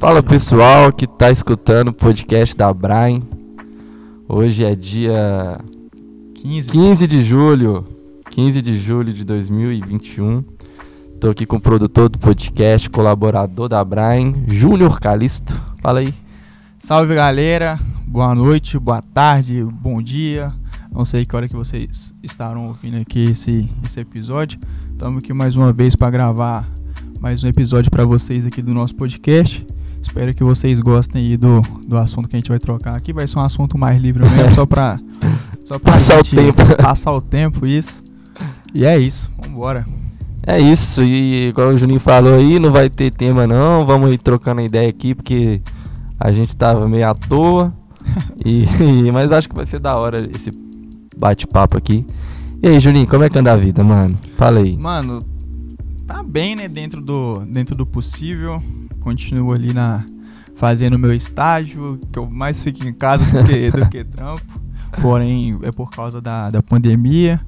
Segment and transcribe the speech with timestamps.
[0.00, 3.20] Fala pessoal que tá escutando o podcast da Brian.
[4.26, 5.60] Hoje é dia
[6.36, 6.70] 15.
[6.70, 7.86] 15 de julho.
[8.30, 10.42] 15 de julho de 2021.
[11.20, 15.60] Tô aqui com o produtor do podcast, colaborador da Brian, Júnior Calisto.
[15.82, 16.14] Fala aí.
[16.78, 20.50] Salve galera, boa noite, boa tarde, bom dia.
[20.90, 24.58] Não sei que hora que vocês estarão ouvindo aqui esse, esse episódio.
[24.92, 26.66] Estamos aqui mais uma vez para gravar
[27.20, 29.66] mais um episódio para vocês aqui do nosso podcast.
[30.02, 33.12] Espero que vocês gostem aí do, do assunto que a gente vai trocar aqui.
[33.12, 34.98] Vai ser um assunto mais livre mesmo, só para
[35.64, 36.62] só pra Passar o tempo.
[36.82, 38.02] Passar o tempo, isso.
[38.74, 39.86] E é isso, vambora.
[40.46, 44.16] É isso, e igual o Juninho falou aí, não vai ter tema não, vamos ir
[44.16, 45.60] trocando ideia aqui, porque
[46.18, 47.72] a gente tava meio à toa.
[48.44, 48.64] e,
[49.06, 50.50] e- mas acho que vai ser da hora esse
[51.18, 52.06] bate-papo aqui.
[52.62, 54.14] E aí, Juninho, como é que anda a vida, mano?
[54.34, 54.76] Fala aí.
[54.76, 55.22] Mano,
[56.06, 56.68] tá bem, né?
[56.68, 58.62] Dentro do, dentro do possível.
[59.00, 60.04] Continuo ali na
[60.54, 64.60] fazendo meu estágio, que eu mais fico em casa do que, do que trampo.
[65.00, 67.40] Porém, é por causa da, da pandemia.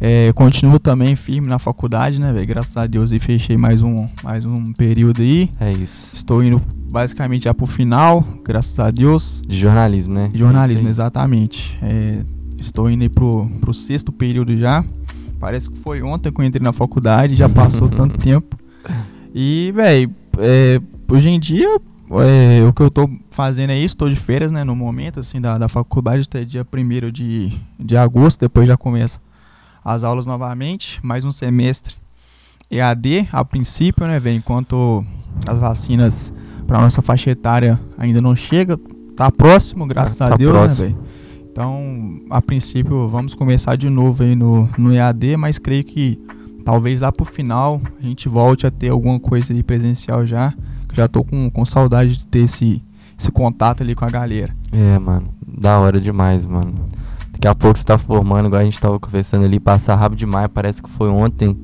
[0.00, 2.46] É, continuo também firme na faculdade, né, velho?
[2.46, 5.50] Graças a Deus e fechei mais um, mais um período aí.
[5.60, 6.16] É isso.
[6.16, 9.40] Estou indo basicamente já pro final, graças a Deus.
[9.46, 10.30] De jornalismo, né?
[10.34, 11.78] Jornalismo, É exatamente.
[11.80, 12.14] É,
[12.58, 14.84] estou indo aí pro, pro sexto período já.
[15.38, 18.56] Parece que foi ontem que eu entrei na faculdade, já passou tanto tempo.
[19.34, 20.12] E, velho,
[21.10, 21.68] hoje em dia,
[22.12, 25.40] é, o que eu tô fazendo é isso, tô de férias, né, no momento, assim,
[25.40, 29.20] da, da faculdade, até dia 1 de, de agosto, depois já começa
[29.84, 31.94] as aulas novamente, mais um semestre
[32.70, 35.04] EAD, a princípio, né, velho, enquanto
[35.48, 36.32] as vacinas
[36.66, 38.78] para nossa faixa etária ainda não chega,
[39.16, 40.88] tá próximo, graças Tá- a tá Deus, próximo.
[40.88, 41.12] né, velho.
[41.50, 46.18] Então, a princípio, vamos começar de novo aí no, no EAD, mas creio que
[46.64, 50.54] talvez lá pro final a gente volte a ter alguma coisa aí presencial já.
[50.92, 52.82] Já tô com, com saudade de ter esse,
[53.18, 54.52] esse contato ali com a galera.
[54.72, 55.28] É, mano.
[55.46, 56.74] Da hora demais, mano.
[57.32, 60.48] Daqui a pouco você tá formando, igual a gente tava conversando ali, passar rápido demais.
[60.52, 61.54] Parece que foi ontem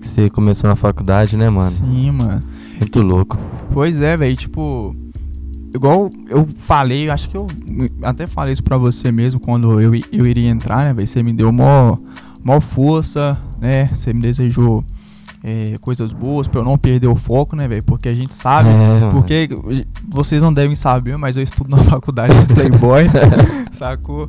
[0.00, 1.70] que você começou na faculdade, né, mano?
[1.70, 2.40] Sim, mano.
[2.78, 3.38] Muito louco.
[3.72, 4.94] Pois é, velho, tipo,
[5.74, 7.46] igual eu falei, acho que eu
[8.02, 11.06] até falei isso pra você mesmo quando eu, eu iria entrar, né, velho?
[11.06, 11.96] Você me deu mó,
[12.42, 13.88] mó força, né?
[13.88, 14.84] Você me desejou
[15.46, 17.84] é, coisas boas pra eu não perder o foco, né, velho?
[17.84, 18.70] Porque a gente sabe.
[18.70, 19.10] É, mano.
[19.12, 19.46] Porque
[20.08, 23.04] vocês não devem saber, mas eu estudo na faculdade de Playboy,
[23.70, 24.26] sacou?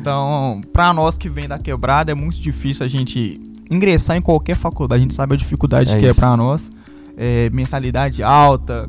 [0.00, 3.40] Então, pra nós que vem da quebrada, é muito difícil a gente
[3.70, 4.98] ingressar em qualquer faculdade.
[5.00, 6.18] A gente sabe a dificuldade É que é isso.
[6.20, 6.72] pra nós.
[7.16, 8.88] É, mensalidade alta,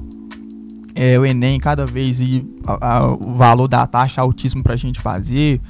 [0.95, 4.99] é, o Enem cada vez e a- a- o valor da taxa altíssimo pra gente
[4.99, 5.61] fazer.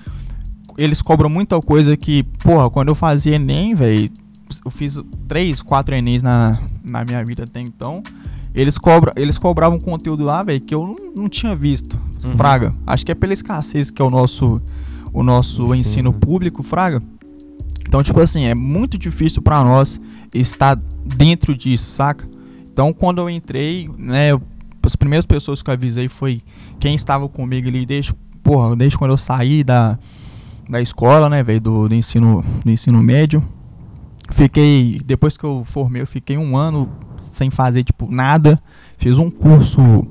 [0.78, 4.10] Eles cobram muita coisa que, porra, quando eu fazia Enem, velho,
[4.64, 8.02] eu fiz três, quatro Enems na, na minha vida até então.
[8.54, 12.00] Eles, cobra, eles cobravam conteúdo lá, velho, que eu não, não tinha visto.
[12.24, 12.36] Uhum.
[12.36, 12.74] Fraga.
[12.88, 14.60] Acho que é pela escassez que é o nosso,
[15.14, 15.76] o nosso Ensino.
[15.76, 17.02] ensino público, Fraga.
[17.88, 20.00] Então, tipo assim, é muito difícil pra nós
[20.34, 20.76] estar
[21.06, 22.28] dentro disso, saca?
[22.72, 24.42] Então, quando eu entrei, né, eu-
[24.84, 26.42] as primeiras pessoas que eu avisei foi
[26.80, 29.98] quem estava comigo ali desde, porra, desde quando eu saí da,
[30.70, 33.44] da escola, né, velho, do, do ensino, do ensino médio.
[34.32, 36.90] Fiquei, depois que eu formei, eu fiquei um ano
[37.34, 38.60] sem fazer, tipo, nada.
[38.98, 40.06] Fiz um curso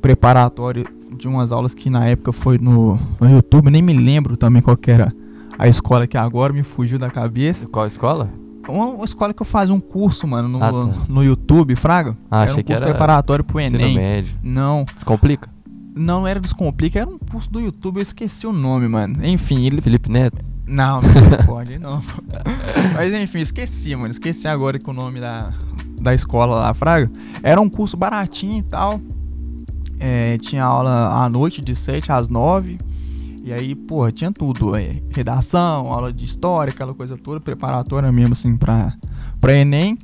[0.00, 4.60] preparatório de umas aulas que na época foi no, no YouTube, nem me lembro também
[4.62, 5.12] qual que era
[5.58, 7.66] a escola que agora me fugiu da cabeça.
[7.68, 8.32] Qual escola?
[8.68, 10.94] Uma, uma escola que eu fazia um curso, mano, no, Ah, tá.
[11.08, 12.16] no YouTube, Fraga.
[12.30, 13.94] Ah, era achei um que curso era preparatório pro Enem.
[13.94, 14.34] médio.
[14.42, 15.48] Não, Descomplica?
[15.94, 19.14] não, não era Descomplica, era um curso do YouTube, eu esqueci o nome, mano.
[19.24, 19.80] Enfim, ele.
[19.80, 20.38] Felipe Neto?
[20.66, 22.00] Não, não pode, não.
[22.94, 24.10] Mas enfim, esqueci, mano.
[24.10, 25.52] Esqueci agora que o nome da,
[26.00, 27.10] da escola lá, Fraga.
[27.42, 29.00] Era um curso baratinho e tal.
[29.98, 32.78] É, tinha aula à noite, de 7 às 9.
[33.44, 34.76] E aí, porra, tinha tudo.
[34.76, 38.94] é, redação, aula de história, aquela coisa toda, preparatória mesmo, assim, pra,
[39.40, 39.98] pra Enem.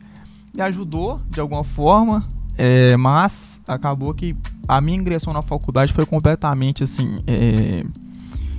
[0.55, 2.27] Me ajudou, de alguma forma.
[2.57, 4.35] é, mas acabou que
[4.67, 7.85] a minha ingressão na faculdade foi completamente, assim, é,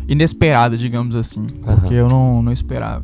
[0.10, 1.46] inesperada, digamos assim.
[1.64, 3.04] Porque eu não, não esperava.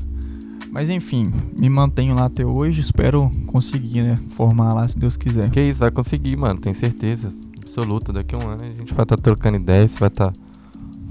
[0.71, 2.81] Mas enfim, me mantenho lá até hoje.
[2.81, 4.19] Espero conseguir, né?
[4.31, 5.49] Formar lá, se Deus quiser.
[5.49, 6.59] Que isso, vai conseguir, mano.
[6.59, 7.31] Tenho certeza.
[7.61, 8.11] Absoluta.
[8.11, 9.91] Daqui a um ano a gente vai estar trocando ideias.
[9.91, 10.33] Você vai estar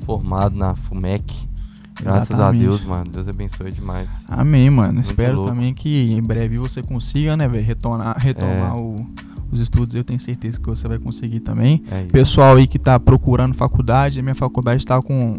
[0.04, 1.48] formado na FUMEC.
[2.02, 2.64] Graças Exatamente.
[2.64, 3.10] a Deus, mano.
[3.10, 4.24] Deus abençoe demais.
[4.28, 5.00] Amém, mano.
[5.00, 5.50] Espero louco.
[5.50, 7.64] também que em breve você consiga, né, velho?
[7.64, 8.80] Retornar, retomar É.
[8.80, 8.96] o-
[9.50, 9.94] os estudos.
[9.94, 11.82] Eu tenho certeza que você vai conseguir também.
[11.90, 12.02] É.
[12.04, 15.38] Pessoal aí que tá procurando faculdade, a minha faculdade tá com,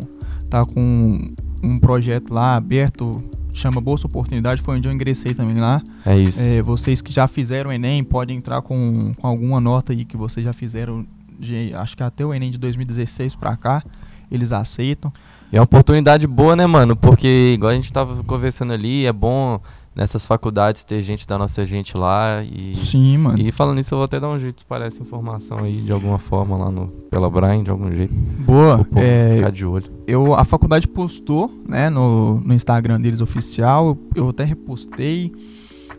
[0.56, 3.22] tá com um projeto lá aberto,
[3.54, 5.82] chama Bolsa Oportunidade, foi onde eu ingressei também lá.
[6.06, 6.42] É isso.
[6.42, 10.16] É, vocês que já fizeram o Enem podem entrar com, com alguma nota aí que
[10.16, 11.06] vocês já fizeram
[11.38, 13.84] de, acho que até o Enem de 2016 pra cá,
[14.32, 15.12] eles aceitam.
[15.52, 16.96] E é uma oportunidade boa, né, mano?
[16.96, 19.60] Porque, igual a gente tava conversando ali, é bom
[19.96, 22.44] nessas faculdades ter gente da nossa gente lá.
[22.44, 23.40] E, Sim, mano.
[23.40, 25.92] e falando isso, eu vou até dar um jeito de espalhar essa informação aí de
[25.92, 28.14] alguma forma lá no, pela Brian, de algum jeito.
[28.14, 28.86] Boa.
[28.96, 29.86] É, ficar de olho.
[30.06, 35.32] eu, a faculdade postou, né, no, no Instagram deles oficial, eu, eu até repostei.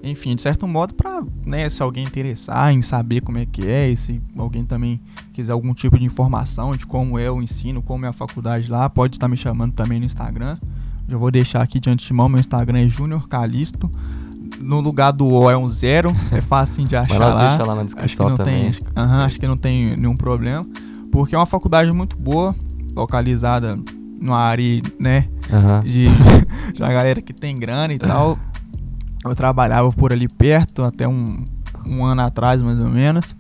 [0.02, 3.88] Enfim, de certo modo, pra, né, se alguém interessar em saber como é que é,
[3.88, 5.00] e se alguém também
[5.32, 8.88] quiser algum tipo de informação de como é o ensino, como é a faculdade lá,
[8.88, 10.58] pode estar me chamando também no Instagram.
[11.08, 13.91] Já vou deixar aqui de antemão, meu Instagram é Júnior Calisto.
[14.61, 17.49] No lugar do O é um zero, é fácil de achar Mas lá.
[17.49, 18.61] deixa lá na Acho descrição não também.
[18.61, 18.81] tem, acho,
[19.26, 20.67] acho que não tem nenhum problema,
[21.12, 22.55] porque é uma faculdade muito boa,
[22.94, 23.79] localizada
[24.20, 25.26] numa área, né,
[25.82, 26.06] de,
[26.73, 28.37] de uma galera que tem grana e tal.
[29.25, 31.44] Eu trabalhava por ali perto até um,
[31.85, 33.37] um ano atrás, mais ou menos.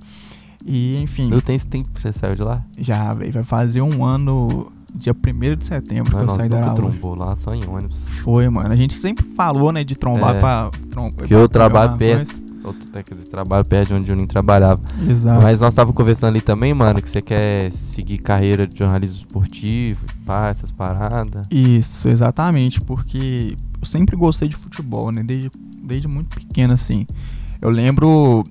[0.64, 2.62] E, enfim, Eu tenho esse tempo que você saiu de lá?
[2.78, 6.60] já, véi, vai fazer um ano, dia 1 de setembro, que Mas eu saí da
[6.60, 6.74] aula.
[6.74, 8.08] trombou lá, só em ônibus.
[8.22, 8.72] Foi, mano.
[8.72, 10.40] A gente sempre falou, né, de trombar É.
[10.40, 10.70] pra...
[10.90, 12.30] Trom Porque eu trabalho perto.
[12.32, 12.46] coisa.
[12.64, 14.80] Outro técnico de trabalho perto de onde o Juninho trabalhava.
[15.08, 15.40] Exato.
[15.40, 20.04] Mas nós tava conversando ali também, mano, que você quer seguir carreira de jornalismo esportivo,
[20.24, 21.46] pá, essas paradas.
[21.48, 25.22] Isso, exatamente, porque eu sempre gostei de futebol, né?
[25.22, 25.48] Desde,
[25.80, 27.06] desde muito pequeno, assim.
[27.62, 28.42] Eu lembro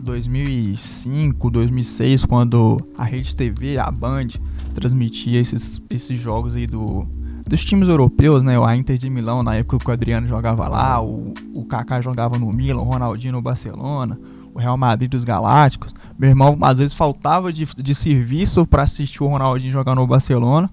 [0.00, 4.28] 2005, 2006, quando a Rede TV, a Band,
[4.68, 7.06] transmitia esses, esses jogos aí do,
[7.48, 8.62] dos times europeus, né?
[8.62, 12.38] A Inter de Milão, na época que o Adriano jogava lá, o, o Kaká jogava
[12.38, 14.18] no Milan, o Ronaldinho no Barcelona,
[14.54, 15.94] o Real Madrid dos Galácticos.
[16.18, 20.70] Meu irmão, às vezes, faltava de, de serviço pra assistir o Ronaldinho jogar no Barcelona.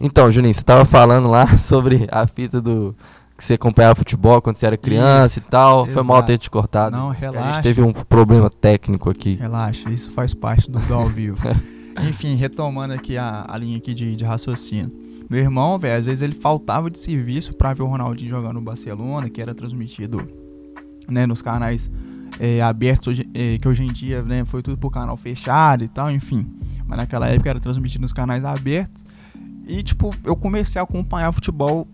[0.00, 2.94] Então, Juninho, você tava falando lá sobre a fita do.
[3.36, 5.86] Que você acompanhava futebol quando você era criança e tal.
[5.86, 6.26] Foi mal exato.
[6.26, 6.96] ter te cortado.
[6.96, 7.54] Não, que A relaxa.
[7.54, 9.36] gente teve um problema técnico aqui.
[9.36, 11.38] Relaxa, isso faz parte do, do ao vivo.
[12.06, 14.92] Enfim, retomando aqui a, a linha aqui de, de raciocínio.
[15.28, 18.60] Meu irmão, velho, às vezes ele faltava de serviço pra ver o Ronaldinho jogar no
[18.60, 20.26] Barcelona, que era transmitido
[21.08, 21.90] né, nos canais
[22.40, 25.88] é, abertos, hoje- é, que hoje em dia né, foi tudo por canal fechado e
[25.88, 26.46] tal, enfim.
[26.86, 29.04] Mas naquela época era transmitido nos canais abertos.
[29.66, 31.86] E, tipo, eu comecei a acompanhar futebol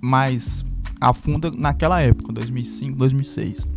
[0.00, 0.64] mais
[1.00, 3.70] a fundo naquela época, 2005, 2006.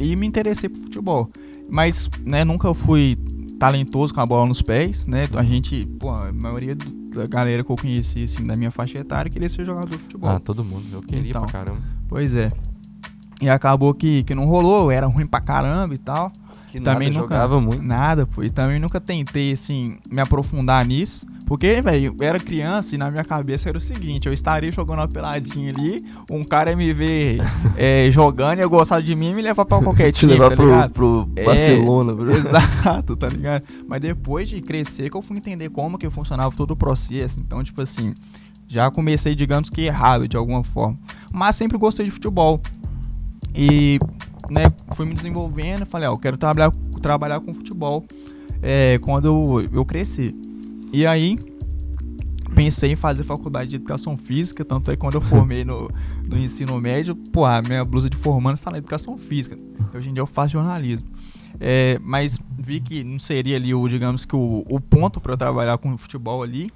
[0.00, 1.30] E, e me interessei por futebol.
[1.70, 3.16] Mas, né, nunca fui
[3.66, 5.28] talentoso com a bola nos pés, né?
[5.34, 9.30] A gente, pô, a maioria da galera que eu conheci, assim, da minha faixa etária,
[9.30, 10.30] queria ser jogador de futebol.
[10.30, 10.84] Ah, todo mundo.
[10.92, 11.42] Eu queria Então.
[11.42, 11.80] pra caramba.
[12.08, 12.52] Pois é.
[13.40, 16.30] E acabou que, que não rolou, era ruim pra caramba e tal.
[16.70, 17.84] Que Também nada, nunca- jogava muito.
[17.84, 18.42] Nada, pô.
[18.42, 21.26] E também nunca tentei, assim, me aprofundar nisso.
[21.46, 25.00] Porque, velho, eu era criança e na minha cabeça era o seguinte: eu estaria jogando
[25.00, 27.38] uma peladinha ali, um cara ia me ver
[27.76, 30.50] é, jogando e eu gostava de mim e me levar pra qualquer Te time, levar
[30.50, 30.90] tá pro, ligado?
[30.92, 31.44] pro É.
[31.44, 32.14] Barcelona.
[32.14, 32.30] bro.
[32.34, 33.62] Exato, tá ligado?
[33.86, 37.38] Mas depois de crescer que eu fui entender como que funcionava todo o processo.
[37.40, 38.14] Então, tipo assim,
[38.66, 40.98] já comecei, digamos que errado de alguma forma.
[41.32, 42.58] Mas sempre gostei de futebol.
[43.54, 43.98] E,
[44.50, 44.62] né,
[44.94, 48.02] fui me desenvolvendo, falei, ó, eu quero trabalhar, trabalhar com futebol
[48.62, 50.34] é, quando eu, eu crescer.
[50.94, 51.36] E aí,
[52.54, 55.90] pensei em fazer faculdade de educação física, tanto é que quando eu formei no,
[56.24, 59.58] no ensino médio, pô, a minha blusa de formando está na educação física.
[59.92, 61.08] Hoje em dia eu faço jornalismo.
[61.58, 65.36] É, mas vi que não seria ali o, digamos que o, o ponto para eu
[65.36, 66.70] trabalhar com futebol ali.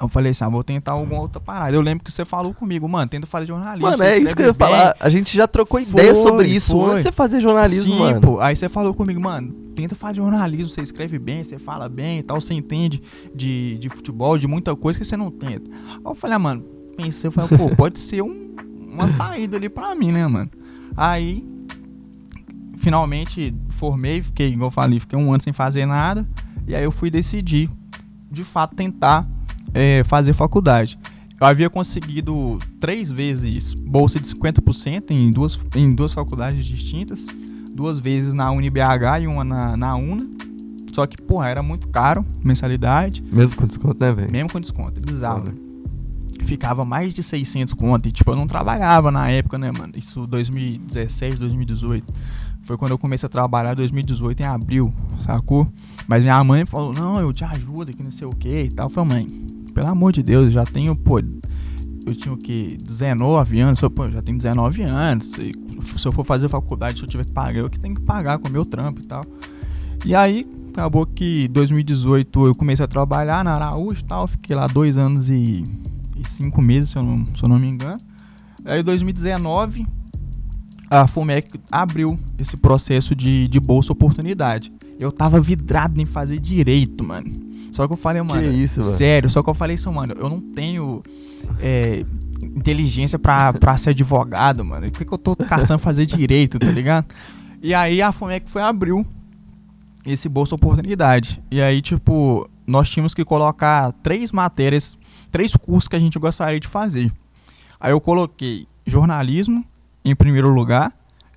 [0.00, 1.76] Eu falei assim, ah, vou tentar alguma outra parada.
[1.76, 3.86] Eu lembro que você falou comigo, mano, tenta fazer jornalismo.
[3.86, 4.66] Mano, é isso que eu ia bem.
[4.66, 4.96] falar.
[4.98, 6.92] A gente já trocou Foi, ideia sobre isso foi.
[6.92, 8.20] antes de você fazer jornalismo, Sim, mano.
[8.22, 8.40] pô.
[8.40, 12.22] Aí você falou comigo, mano, tenta fazer jornalismo, você escreve bem, você fala bem e
[12.22, 13.02] tal, você entende
[13.34, 15.70] de, de futebol, de muita coisa que você não tenta.
[15.70, 16.62] Aí eu falei, ah, mano,
[16.96, 18.50] pensei, eu falei, pô, pode ser um-
[18.92, 20.50] uma saída ali pra mim, né, mano?
[20.96, 21.44] Aí,
[22.78, 26.28] finalmente, formei, fiquei, igual eu falei, fiquei um ano sem fazer nada,
[26.66, 27.70] e aí eu fui decidir,
[28.30, 29.26] de fato, tentar
[29.74, 30.98] é, fazer faculdade.
[31.40, 37.24] Eu havia conseguido três vezes bolsa de 50% em duas, em duas faculdades distintas.
[37.80, 40.28] Duas vezes na UniBH e uma na, na UNA.
[40.92, 43.24] Só que, porra, era muito caro, mensalidade.
[43.32, 44.30] Mesmo com desconto, né, velho?
[44.30, 45.46] Mesmo com desconto, é bizarro.
[45.46, 45.54] Foda.
[46.42, 48.06] Ficava mais de 600 conto.
[48.06, 49.94] E, tipo, eu não trabalhava na época, né, mano?
[49.96, 52.12] Isso 2017, 2018.
[52.64, 54.92] Foi quando eu comecei a trabalhar, 2018, em abril,
[55.24, 55.66] sacou?
[56.06, 58.88] Mas minha mãe falou, não, eu te ajudo, que não sei o que e tal.
[58.88, 59.26] Eu falei, mãe,
[59.72, 61.18] pelo amor de Deus, eu já tenho, pô,
[62.06, 65.26] eu tinha o que, 19 anos, eu, pô, já tenho 19 anos.
[65.26, 65.52] Se,
[65.96, 68.38] se eu for fazer faculdade, se eu tiver que pagar, eu que tenho que pagar
[68.38, 69.22] com o meu trampo e tal.
[70.04, 74.66] E aí, acabou que 2018 eu comecei a trabalhar na Araújo e tal, fiquei lá
[74.66, 75.62] dois anos e,
[76.16, 78.00] e cinco meses, se eu não, se eu não me engano.
[78.64, 79.86] Aí, em 2019,
[80.90, 84.72] a FUMEC abriu esse processo de, de bolsa oportunidade.
[84.98, 87.30] eu tava vidrado em fazer direito, mano.
[87.72, 88.42] Só que eu falei, mano.
[88.42, 88.96] Que isso, mano?
[88.96, 90.14] Sério, só que eu falei isso, mano.
[90.18, 91.02] Eu não tenho
[91.60, 92.04] é,
[92.42, 94.90] inteligência pra, pra ser advogado, mano.
[94.90, 97.06] Por que, que eu tô caçando fazer direito, tá ligado?
[97.62, 99.06] E aí a FUMEC foi abriu
[100.06, 101.42] esse Bolsa Oportunidade.
[101.50, 104.98] E aí, tipo, nós tínhamos que colocar três matérias,
[105.30, 107.12] três cursos que a gente gostaria de fazer.
[107.78, 109.64] Aí eu coloquei jornalismo
[110.04, 110.92] em primeiro lugar,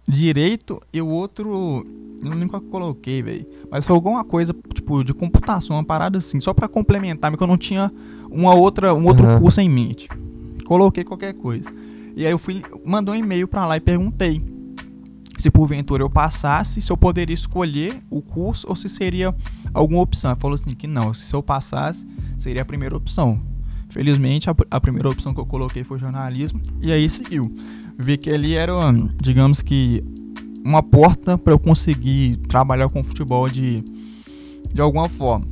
[0.08, 1.86] direito e o outro.
[2.22, 3.46] Não lembro qual que eu coloquei, velho.
[3.70, 7.48] Mas foi alguma coisa, tipo, de computação, uma parada assim, só pra complementar, porque eu
[7.48, 7.92] não tinha
[8.34, 9.40] uma outra, um outro Aham.
[9.40, 10.10] curso em mente.
[10.66, 11.70] Coloquei qualquer coisa.
[12.16, 14.42] E aí eu fui, mandou um e-mail pra lá e perguntei
[15.38, 19.36] se porventura eu passasse, se eu poderia escolher o curso ou se seria
[19.74, 20.32] alguma opção.
[20.32, 23.40] Ele falou assim que não, se eu passasse, seria a primeira opção.
[23.90, 27.44] Felizmente, a, a primeira opção que eu coloquei foi jornalismo e aí seguiu.
[27.98, 28.74] Vi que ali era,
[29.22, 30.04] digamos que,
[30.64, 33.84] uma porta para eu conseguir trabalhar com futebol de,
[34.74, 35.46] de alguma forma.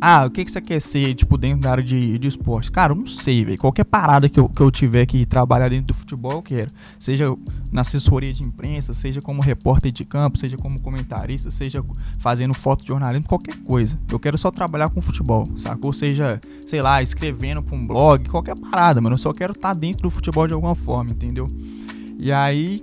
[0.00, 2.70] Ah, o que, que você quer ser, tipo, dentro da área de, de esporte?
[2.72, 3.58] Cara, eu não sei, velho.
[3.58, 6.70] Qualquer parada que eu, que eu tiver que trabalhar dentro do futebol, eu quero.
[6.98, 7.26] Seja
[7.70, 11.84] na assessoria de imprensa, seja como repórter de campo, seja como comentarista, seja
[12.18, 14.00] fazendo foto de jornalismo, qualquer coisa.
[14.10, 15.88] Eu quero só trabalhar com futebol, sacou?
[15.88, 19.14] Ou seja, sei lá, escrevendo pra um blog, qualquer parada, mano.
[19.14, 21.46] Eu só quero estar dentro do futebol de alguma forma, entendeu?
[22.18, 22.82] E aí.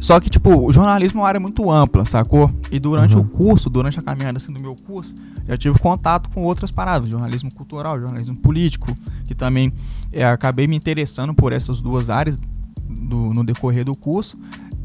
[0.00, 2.50] Só que, tipo, o jornalismo é uma área muito ampla, sacou?
[2.70, 3.22] E durante Uhum.
[3.22, 5.12] o curso, durante a caminhada assim do meu curso,
[5.48, 8.94] já tive contato com outras paradas, jornalismo cultural, jornalismo político,
[9.26, 9.72] que também
[10.12, 12.38] é, acabei me interessando por essas duas áreas
[12.88, 14.38] do- no decorrer do curso.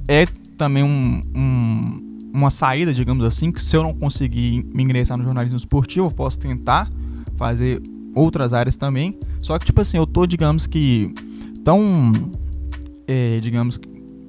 [0.07, 0.25] É
[0.57, 5.23] também um, um- uma saída, digamos assim, que se eu não conseguir me ingressar no
[5.23, 6.89] jornalismo esportivo, eu posso tentar
[7.37, 7.81] fazer
[8.15, 9.17] outras áreas também.
[9.39, 11.13] Só que, tipo assim, eu tô, digamos que,
[11.63, 12.11] tão,
[13.07, 13.77] é, digamos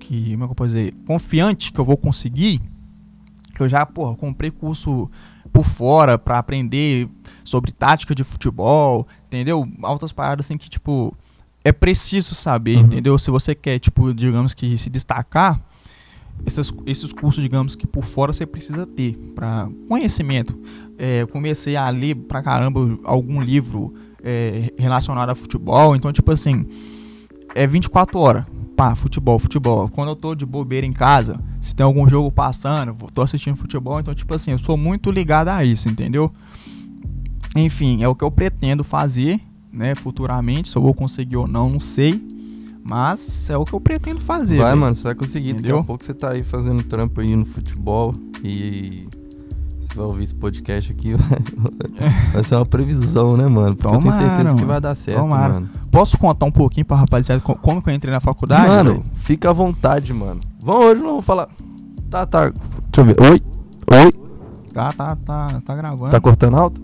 [0.01, 2.61] que, como é que eu posso dizer, confiante que eu vou conseguir,
[3.55, 5.09] que eu já, porra, comprei curso
[5.55, 7.09] por fora pra aprender
[7.45, 9.67] sobre tática de futebol, entendeu?
[9.83, 11.17] Altas paradas assim que, tipo,
[11.65, 12.83] é preciso saber, Uhum.
[12.83, 13.17] entendeu?
[13.19, 15.61] Se você quer, tipo, digamos que se destacar,
[16.45, 20.59] esses, esses cursos, digamos que por fora você precisa ter para conhecimento.
[20.99, 26.67] É, comecei a ler pra caramba algum livro é, relacionado a futebol, então, tipo assim,
[27.55, 28.45] é 24 horas.
[28.77, 29.89] Pá, futebol, futebol.
[29.89, 34.01] Quando eu tô de bobeira em casa, se tem algum jogo passando, tô assistindo futebol,
[34.01, 36.33] então, tipo assim, eu sou muito ligado a isso, entendeu?
[37.55, 39.41] Enfim, é o que eu pretendo fazer,
[39.73, 40.69] né, futuramente.
[40.69, 42.21] Se eu vou conseguir ou não, não sei.
[42.87, 44.59] Mas é o que eu pretendo fazer.
[44.59, 45.55] Vai, mano, você vai conseguir.
[45.55, 45.79] Daqui Entendeu?
[45.79, 48.13] a pouco você tá aí fazendo trampo aí no futebol
[48.43, 49.09] e
[49.95, 51.15] você vai ouvir esse podcast aqui.
[51.15, 51.39] Vai,
[52.35, 53.75] vai ser uma previsão, né, mano?
[53.77, 54.67] Porque eu tenho Tomara, certeza que mano.
[54.67, 55.55] vai dar certo, Tomara.
[55.55, 55.69] mano.
[55.91, 58.67] Posso contar um pouquinho pra rapaziada co- como que eu entrei na faculdade?
[58.69, 59.05] mano, velho?
[59.15, 60.41] fica à vontade, mano.
[60.61, 61.49] Vamos hoje, não vamos falar.
[62.11, 62.51] Tá, tá.
[62.51, 62.61] Deixa
[62.99, 63.17] eu ver.
[63.21, 63.43] Oi?
[64.05, 64.13] Oi?
[64.73, 66.11] Tá, tá, tá, tá gravando.
[66.11, 66.81] Tá cortando alto?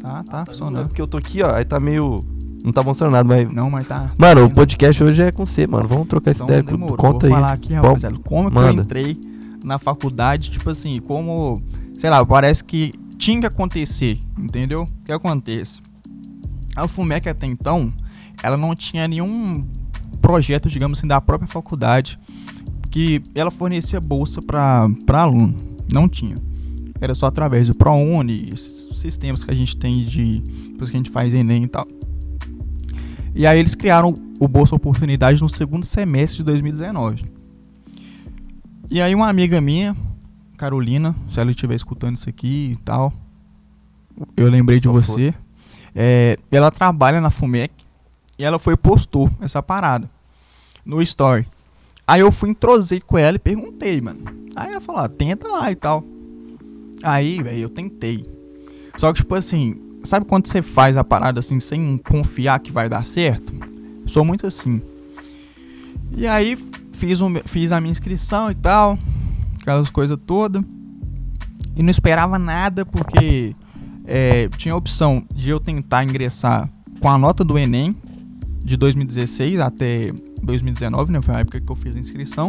[0.00, 0.88] Tá, tá Não, é funcionando.
[0.88, 1.54] porque eu tô aqui, ó.
[1.54, 2.20] Aí tá meio.
[2.64, 3.52] Não tá mostrando nada, mas.
[3.52, 4.10] Não, mas tá.
[4.18, 5.86] Mano, o podcast hoje é com você, mano.
[5.86, 6.62] Vamos trocar essa Então, ideia.
[6.76, 6.96] demorou.
[6.96, 7.40] Conta Vou aí.
[7.42, 8.82] falar aqui, rapaziada, como que eu Manda.
[8.82, 9.20] entrei
[9.64, 11.62] na faculdade, tipo assim, como,
[11.98, 14.86] sei lá, parece que tinha que acontecer, entendeu?
[15.04, 15.82] Que acontece?
[16.76, 17.92] A FUMEC até então,
[18.40, 19.66] ela não tinha nenhum
[20.22, 22.16] projeto, digamos assim, da própria faculdade
[22.88, 25.56] que ela fornecia bolsa para aluno.
[25.92, 26.36] Não tinha.
[27.00, 30.40] Era só através do ProUni, sistemas que a gente tem de.
[30.78, 31.86] Que a gente faz Enem e tal.
[33.34, 37.24] E aí eles criaram o Bolsa Oportunidade no segundo semestre de 2019.
[38.88, 39.96] E aí uma amiga minha,
[40.58, 43.12] Carolina, se ela estiver escutando isso aqui e tal,
[44.36, 45.32] eu lembrei de Só você.
[45.94, 47.72] É, ela trabalha na FUMEC
[48.36, 50.10] e ela foi postou essa parada
[50.84, 51.46] no story.
[52.04, 54.20] Aí eu fui entrosei com ela e perguntei, mano.
[54.56, 56.04] Aí ela falou, ah, tenta lá e tal.
[57.02, 58.28] Aí, velho, eu tentei.
[58.96, 62.88] Só que, tipo assim, sabe quando você faz a parada assim, sem confiar que vai
[62.88, 63.52] dar certo?
[64.06, 64.82] Sou muito assim.
[66.16, 66.56] E aí,
[66.92, 68.98] fiz, um, fiz a minha inscrição e tal,
[69.68, 70.62] aquelas coisas todas.
[71.76, 73.54] E não esperava nada, porque
[74.04, 76.68] é, tinha a opção de eu tentar ingressar
[77.00, 77.94] com a nota do Enem
[78.64, 81.22] de 2016 até 2019, né?
[81.22, 82.48] Foi a época que eu fiz a inscrição.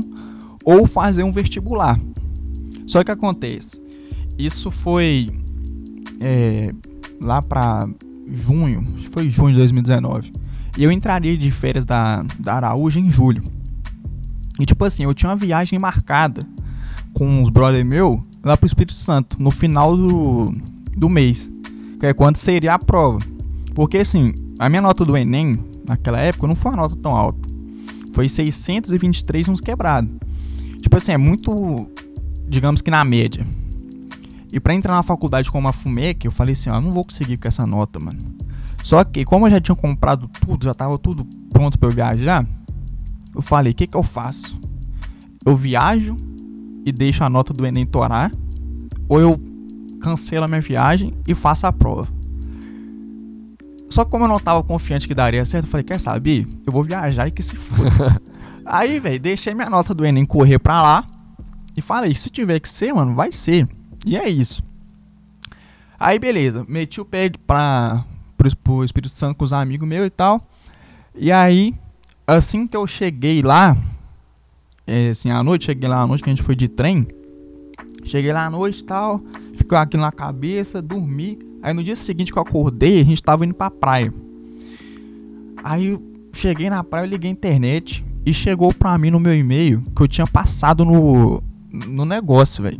[0.64, 2.00] Ou fazer um vestibular.
[2.88, 3.80] Só que acontece,
[4.38, 5.30] isso foi
[6.20, 6.74] é,
[7.24, 7.88] lá pra
[8.26, 10.32] junho, foi junho de 2019.
[10.78, 13.44] E eu entraria de férias da, da Araújo em julho.
[14.60, 16.48] E tipo assim, eu tinha uma viagem marcada
[17.14, 20.54] com uns brother meu lá pro Espírito Santo, no final do,
[20.98, 21.52] do mês.
[22.00, 23.20] Que é quando seria a prova.
[23.76, 27.48] Porque assim, a minha nota do Enem, naquela época, não foi uma nota tão alta.
[28.14, 30.12] Foi 623 uns quebrados.
[30.82, 31.88] Tipo assim, é muito,
[32.48, 33.46] digamos que na média.
[34.52, 37.06] E pra entrar na faculdade com uma FUMEC, eu falei assim, ó, eu não vou
[37.06, 38.18] conseguir com essa nota, mano.
[38.82, 42.46] Só que, como eu já tinha comprado tudo, já tava tudo pronto pra eu viajar,
[43.36, 44.60] eu falei, o que que eu faço?
[45.46, 46.18] Eu viajo
[46.90, 48.32] e deixo a nota do Enem torar,
[49.08, 49.42] ou eu
[50.02, 52.08] cancelo a minha viagem e faço a prova.
[53.90, 56.48] Só que como eu não tava confiante que daria certo, eu falei, quer saber?
[56.66, 58.22] Eu vou viajar e que se foda.
[58.66, 61.08] Aí, velho, deixei minha nota do Enem correr pra lá
[61.76, 63.68] e falei, se tiver que ser, mano, vai ser.
[64.06, 64.64] E é isso.
[66.00, 68.06] Aí, beleza, meti o pé pra,
[68.38, 70.42] pro, pro Espírito Santo com os amigos meus e tal.
[71.16, 71.76] E aí,
[72.28, 73.76] assim que eu cheguei lá,
[74.90, 77.08] é, assim, à noite, cheguei lá à noite, que a gente foi de trem.
[78.04, 79.22] Cheguei lá à noite e tal,
[79.54, 81.38] ficou aquilo na cabeça, dormi.
[81.62, 84.12] Aí no dia seguinte que eu acordei, a gente tava indo pra praia.
[85.64, 86.02] Aí eu
[86.34, 90.08] cheguei na praia, liguei a internet e chegou pra mim no meu e-mail que eu
[90.08, 92.80] tinha passado no, no negócio, velho.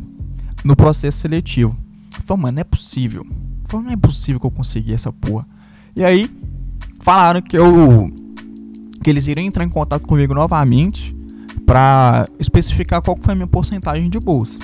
[0.64, 1.76] No processo seletivo.
[2.24, 3.24] Falei, mano, não é possível.
[3.66, 5.46] Falei, não é possível que eu consegui essa porra.
[5.94, 6.28] E aí,
[7.00, 8.10] falaram que eu.
[9.02, 11.19] que eles iriam entrar em contato comigo novamente
[11.70, 14.58] pra especificar qual foi a minha porcentagem de bolsa.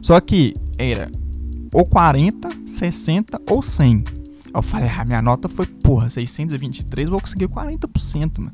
[0.00, 1.12] Só que era
[1.74, 4.02] ou 40, 60 ou 100.
[4.54, 8.52] Eu falei, ah, minha nota foi, porra, 623, vou conseguir 40%, mano.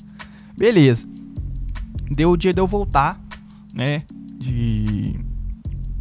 [0.59, 1.07] Beleza.
[2.11, 3.17] Deu o dia de eu voltar,
[3.73, 4.03] né,
[4.37, 5.15] de,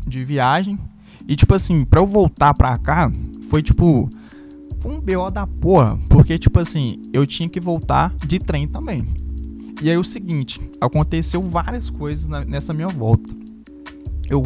[0.08, 0.80] de viagem.
[1.28, 3.12] E, tipo assim, pra eu voltar pra cá,
[3.52, 4.10] foi, tipo,
[4.84, 6.00] um BO da porra.
[6.10, 9.06] Porque, tipo assim, eu tinha que voltar de trem também.
[9.84, 13.36] E aí, o seguinte, aconteceu várias coisas na, nessa minha volta.
[14.30, 14.42] Eu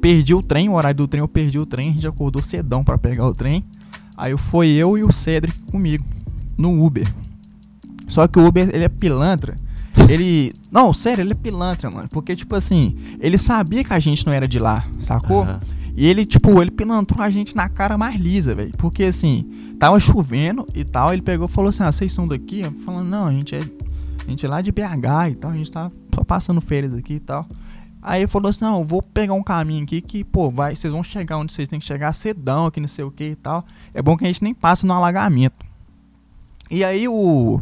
[0.00, 2.82] perdi o trem, o horário do trem eu perdi o trem, a gente acordou cedão
[2.82, 3.62] para pegar o trem.
[4.16, 6.02] Aí foi eu e o Cedric comigo
[6.56, 7.06] no Uber.
[8.08, 9.54] Só que o Uber, ele é pilantra.
[10.08, 10.54] Ele.
[10.72, 12.08] Não, sério, ele é pilantra, mano.
[12.08, 15.42] Porque, tipo assim, ele sabia que a gente não era de lá, sacou?
[15.42, 15.60] Uhum.
[15.94, 18.72] E ele, tipo, ele pilantrou a gente na cara mais lisa, velho.
[18.78, 19.44] Porque, assim,
[19.78, 21.12] tava chovendo e tal.
[21.12, 22.62] Ele pegou e falou assim: Ah, vocês são daqui?
[22.84, 23.60] Falando, não, a gente é.
[24.26, 25.50] Gente é lá de BH e tal.
[25.50, 25.90] A gente tá
[26.26, 27.46] passando férias aqui e tal.
[28.02, 30.92] Aí ele falou assim: não, eu vou pegar um caminho aqui que, pô, vai, vocês
[30.92, 33.64] vão chegar onde vocês têm que chegar cedão aqui, não sei o que e tal.
[33.92, 35.64] É bom que a gente nem passe no alagamento.
[36.70, 37.60] E aí o,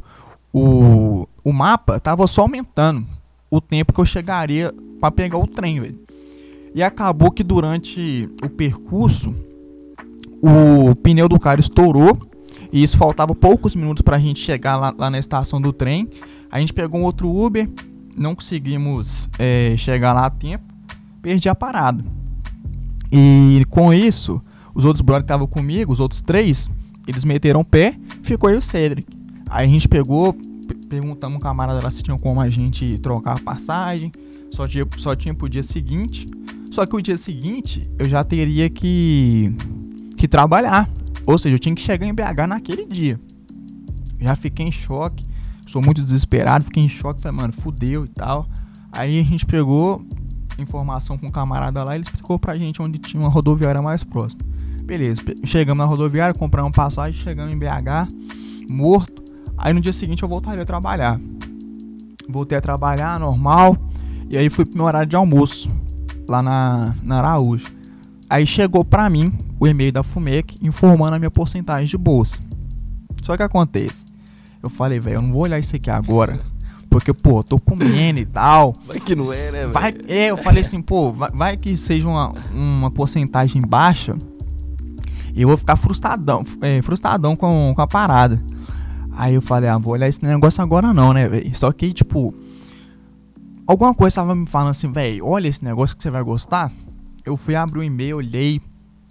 [0.53, 3.07] o, o mapa tava só aumentando
[3.51, 6.01] o tempo que eu chegaria para pegar o trem, velho.
[6.75, 9.35] E acabou que durante o percurso
[10.42, 12.18] o pneu do cara estourou
[12.72, 16.09] e isso faltava poucos minutos pra gente chegar lá, lá na estação do trem.
[16.53, 17.67] A gente pegou um outro Uber
[18.15, 20.65] não conseguimos é, chegar lá a tempo,
[21.23, 22.05] perdi a parada.
[23.11, 24.41] E com isso,
[24.75, 26.71] os outros brothers que estavam comigo, os outros três,
[27.07, 29.17] eles meteram o pé, ficou aí o Cedric.
[29.49, 30.37] Aí a gente pegou,
[30.91, 34.12] perguntamos um camarada lá se tinha como a gente trocar a passagem,
[34.51, 36.27] só tinha, só tinha pro dia seguinte.
[36.71, 39.55] Só que o dia seguinte eu já teria que,
[40.17, 40.88] que trabalhar.
[41.27, 43.21] Ou seja, eu tinha que chegar em BH naquele dia.
[44.19, 45.25] Já fiquei em choque
[45.73, 48.47] sou muito desesperado, fiquei em choque, falei, mano, fudeu e tal.
[48.93, 50.05] Aí a gente pegou
[50.59, 54.43] informação com um camarada lá, ele explicou pra gente onde tinha uma rodoviária mais próxima.
[54.85, 59.23] Beleza, chegamos na rodoviária, compramos passagem, chegamos em BH, morto.
[59.57, 61.19] Aí no dia seguinte eu voltaria a trabalhar.
[62.29, 63.77] Voltei a trabalhar, normal.
[64.29, 65.71] E aí fui pro meu horário de almoço,
[66.29, 67.73] lá na, na Araújo.
[68.29, 72.37] Aí chegou pra mim o e-mail da FUMEC informando a minha porcentagem de bolsa.
[73.23, 74.02] Só que acontece,
[74.62, 76.38] eu falei, velho, eu não vou olhar isso aqui agora.
[76.88, 78.75] Porque, pô, tô comendo e tal.
[78.87, 82.07] Vai que não é, né, vai, É, eu falei assim, pô, vai, vai, que seja
[82.07, 84.14] uma, uma porcentagem baixa.
[85.35, 88.42] E eu vou ficar frustradão, é, frustradão com, com a parada.
[89.12, 91.55] Aí eu falei, ah, vou olhar esse negócio agora não, né, velho?
[91.57, 92.35] Só que, tipo,
[93.66, 96.70] alguma coisa tava me falando assim, velho, olha esse negócio que você vai gostar.
[97.25, 98.61] Eu fui abrir o e-mail, olhei,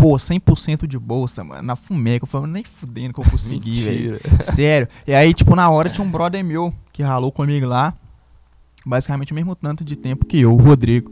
[0.01, 2.23] pô, 100% de bolsa, mano, na Fumeca.
[2.23, 4.19] Eu falei, nem fudendo que eu consegui, velho.
[4.41, 4.87] Sério.
[5.05, 7.93] E aí, tipo, na hora tinha um brother meu que ralou comigo lá.
[8.83, 11.11] Basicamente o mesmo tanto de tempo que eu, o Rodrigo.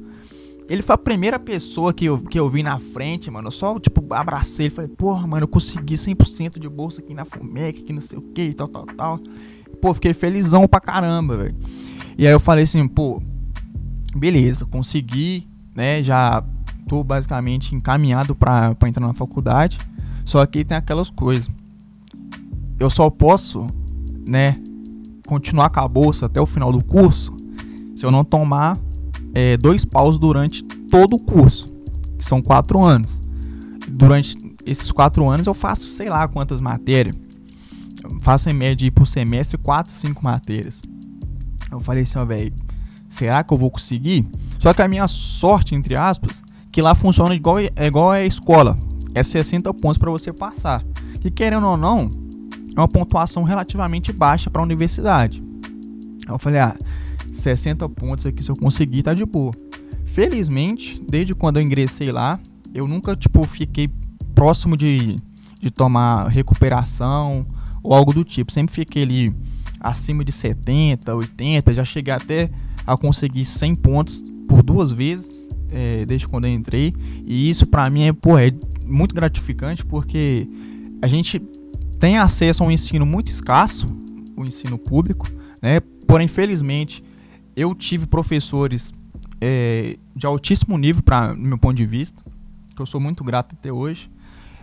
[0.67, 3.49] Ele foi a primeira pessoa que eu, que eu vi na frente, mano.
[3.49, 4.73] Eu só, tipo, abracei ele.
[4.73, 8.23] Falei, porra, mano, eu consegui 100% de bolsa aqui na Fumeca, que não sei o
[8.23, 9.19] que tal, tal, tal.
[9.80, 11.56] Pô, fiquei felizão pra caramba, velho.
[12.17, 13.21] E aí eu falei assim, pô,
[14.15, 16.02] beleza, consegui, né?
[16.02, 16.43] Já
[17.04, 19.80] basicamente encaminhado para entrar na faculdade.
[20.25, 21.49] Só que tem aquelas coisas.
[22.80, 23.65] Eu só posso,
[24.28, 24.62] né,
[25.28, 27.36] continuar com a bolsa até o final do curso
[27.95, 28.78] se eu não tomar
[29.34, 31.67] é, dois paus durante todo o curso,
[32.17, 33.19] que são quatro anos.
[33.89, 37.19] Durante esses quatro anos eu faço sei lá quantas matérias.
[38.02, 40.82] Eu faço em média por semestre quatro, cinco matérias.
[41.69, 42.54] Eu falei assim, ó, velho,
[43.10, 44.25] será que eu vou conseguir?
[44.58, 46.41] Só que a minha sorte, entre aspas,
[46.80, 48.80] que lá funciona igual, é igual a escola.
[49.13, 50.82] é 60 pontos para você passar.
[51.22, 52.10] E querendo ou não,
[52.74, 55.44] é uma pontuação relativamente baixa para a universidade.
[56.26, 56.74] Eu falei, ah,
[57.34, 59.52] 60 pontos aqui se eu conseguir tá de boa.
[60.06, 62.39] Felizmente, desde quando eu ingressei lá,
[62.74, 63.89] eu nunca tipo fiquei
[64.34, 65.18] próximo de,
[65.60, 67.46] de tomar recuperação
[67.84, 68.54] ou algo do tipo.
[68.54, 69.36] Sempre fiquei ali
[69.82, 72.50] acima de 70, 80, já cheguei até
[72.88, 75.38] a conseguir 100 pontos por duas vezes,
[75.72, 76.94] é, desde quando eu entrei.
[77.26, 78.52] E isso para mim é, pô, é
[78.86, 80.48] muito gratificante porque
[81.02, 81.42] a gente
[82.00, 83.88] tem acesso a um ensino muito escasso,
[84.36, 85.30] o ensino público,
[85.62, 85.80] né?
[86.08, 87.04] Porém, infelizmente,
[87.56, 88.94] eu tive professores
[89.42, 92.22] é, de altíssimo nível, para meu ponto de vista,
[92.76, 94.10] que eu sou muito grato até hoje.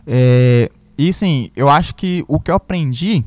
[0.07, 3.25] É, e sim, eu acho que o que eu aprendi,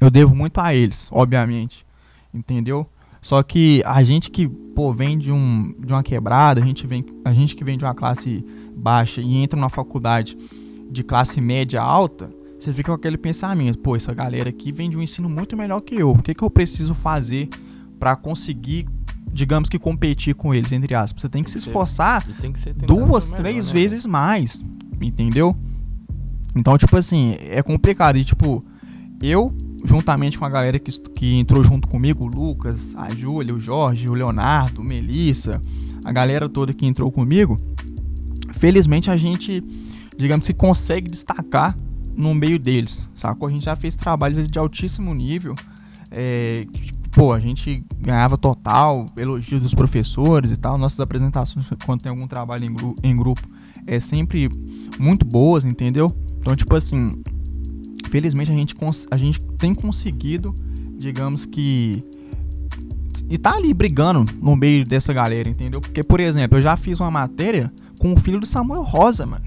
[0.00, 1.86] eu devo muito a eles, obviamente,
[2.34, 2.86] entendeu?
[3.26, 7.04] Só que a gente que pô, vem de, um, de uma quebrada, a gente, vem,
[7.24, 8.44] a gente que vem de uma classe
[8.76, 10.38] baixa e entra numa faculdade
[10.88, 14.96] de classe média alta, você fica com aquele pensamento, pô, essa galera aqui vem de
[14.96, 16.12] um ensino muito melhor que eu.
[16.12, 17.48] O que, que eu preciso fazer
[17.98, 18.86] para conseguir,
[19.32, 21.22] digamos que competir com eles, entre aspas?
[21.22, 23.72] Você tem que se esforçar que duas, três melhor, né?
[23.72, 24.64] vezes mais,
[25.00, 25.56] entendeu?
[26.54, 28.18] Então, tipo assim, é complicado.
[28.18, 28.64] E, tipo,
[29.20, 29.52] eu
[29.84, 34.08] juntamente com a galera que, que entrou junto comigo, o Lucas, a Júlia, o Jorge,
[34.08, 35.60] o Leonardo, Melissa,
[36.04, 37.56] a galera toda que entrou comigo,
[38.52, 39.62] felizmente a gente,
[40.16, 41.76] digamos que consegue destacar
[42.16, 43.48] no meio deles, sacou?
[43.48, 45.54] A gente já fez trabalhos de altíssimo nível,
[46.10, 46.66] é,
[47.12, 52.26] pô, a gente ganhava total, elogios dos professores e tal, nossas apresentações quando tem algum
[52.26, 53.46] trabalho em, gru em grupo
[53.86, 54.50] é sempre
[54.98, 56.10] muito boas, entendeu?
[56.40, 57.22] Então, tipo assim,
[58.10, 58.74] felizmente a gente,
[59.10, 60.54] a gente tem conseguido,
[60.98, 62.02] digamos que.
[63.28, 65.80] E tá ali brigando no meio dessa galera, entendeu?
[65.80, 69.44] Porque, por exemplo, eu já fiz uma matéria com o filho do Samuel Rosa, mano.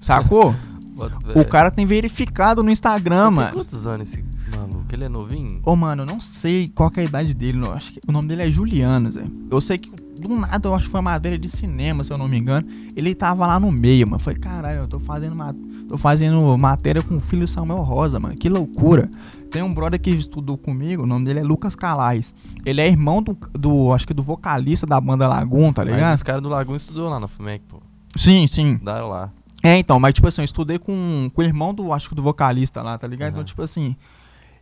[0.00, 0.54] Sacou?
[1.34, 3.52] o cara tem verificado no Instagram, mano.
[3.52, 4.24] Quantos anos esse
[4.54, 4.84] maluco?
[4.92, 5.60] Ele é novinho?
[5.64, 7.58] Ô, mano, eu não sei qual é a idade dele.
[7.58, 7.72] Não.
[7.72, 9.24] Acho que o nome dele é Juliano, Zé.
[9.50, 12.18] Eu sei que do nada, eu acho que foi uma matéria de cinema, se eu
[12.18, 12.66] não me engano.
[12.94, 14.20] Ele tava lá no meio, mano.
[14.20, 15.52] Foi, caralho, eu tô fazendo uma
[15.90, 18.36] Tô fazendo matéria com o filho Samuel Rosa, mano.
[18.36, 19.10] Que loucura.
[19.50, 22.32] Tem um brother que estudou comigo, o nome dele é Lucas Calais.
[22.64, 26.02] Ele é irmão do, do acho que do vocalista da banda Lagoon, tá ligado?
[26.02, 27.82] Mas esse cara do Lagoon estudou lá na FUMEC, pô.
[28.14, 28.74] Sim, sim.
[28.74, 29.32] Estudaram lá.
[29.64, 32.22] É, então, mas tipo assim, eu estudei com, com o irmão do, acho que do
[32.22, 33.30] vocalista lá, tá ligado?
[33.30, 33.40] Uhum.
[33.40, 33.96] Então, tipo assim,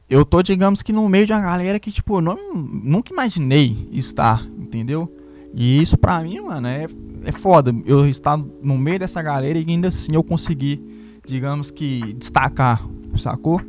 [0.09, 3.87] eu tô, digamos que no meio de uma galera que, tipo, eu não, nunca imaginei
[3.93, 5.15] estar, entendeu?
[5.55, 6.87] E isso pra mim, mano, é,
[7.25, 7.75] é foda.
[7.85, 10.81] Eu estar no meio dessa galera e ainda assim eu conseguir
[11.29, 12.83] digamos que, destacar,
[13.17, 13.61] sacou?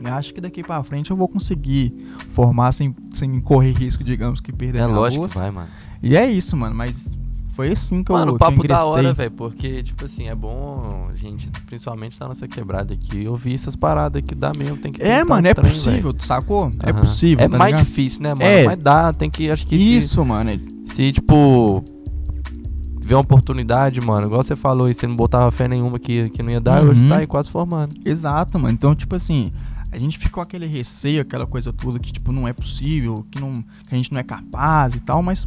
[0.00, 1.92] Eu acho que daqui pra frente eu vou conseguir
[2.28, 5.68] formar sem, sem correr risco, digamos, que perder É lógico que vai, mano.
[6.00, 6.94] E é isso, mano, mas
[7.58, 11.10] foi assim que mano, eu o papo da hora, velho, porque, tipo assim, é bom,
[11.16, 15.24] gente, principalmente na nossa quebrada aqui, ouvir essas paradas que dá mesmo, tem que É,
[15.24, 16.66] mano, é possível, tu sacou?
[16.66, 16.76] Uhum.
[16.80, 17.84] É possível, É tá mais ligado?
[17.84, 18.44] difícil, né, mano?
[18.44, 18.62] É.
[18.62, 20.52] Mas dá, tem que, acho que Isso, se, mano.
[20.84, 21.82] Se, tipo,
[23.02, 26.40] vê uma oportunidade, mano, igual você falou, e você não botava fé nenhuma que, que
[26.44, 26.90] não ia dar, uhum.
[26.90, 27.92] hoje tá aí quase formando.
[28.04, 28.72] Exato, mano.
[28.72, 29.50] Então, tipo assim,
[29.90, 33.54] a gente ficou aquele receio, aquela coisa toda que, tipo, não é possível, que, não,
[33.54, 35.46] que a gente não é capaz e tal, mas,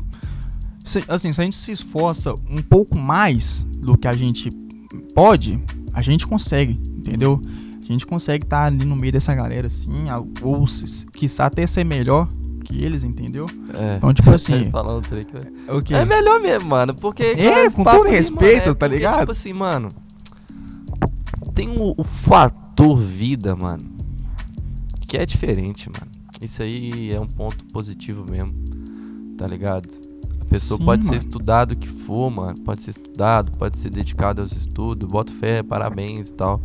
[0.84, 4.50] se, assim, se a gente se esforça um pouco mais do que a gente
[5.14, 5.62] pode,
[5.94, 7.40] a gente consegue, entendeu?
[7.84, 10.10] A gente consegue estar tá ali no meio dessa galera, assim,
[10.42, 10.66] ou,
[11.14, 12.28] quiçá até ser melhor
[12.64, 13.46] que eles, entendeu?
[13.74, 13.98] É.
[13.98, 14.72] Então, tipo assim.
[15.94, 16.96] É, é melhor mesmo, mano.
[16.96, 17.24] Porque.
[17.24, 19.20] É, com todo respeito, mano, é, tá porque, ligado?
[19.20, 19.90] Tipo assim, mano.
[21.54, 23.84] Tem o, o fator vida, mano.
[25.08, 26.10] Que é diferente, mano.
[26.42, 28.54] Isso aí é um ponto positivo mesmo.
[29.38, 29.90] Tá ligado?
[30.52, 31.14] A pessoa Sim, pode mano.
[31.14, 32.60] ser estudado que for, mano.
[32.62, 35.08] Pode ser estudado, pode ser dedicado aos estudos.
[35.10, 36.62] Bota fé, parabéns e tal.